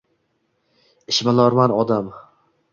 [1.15, 2.13] Ishbilarmon odam.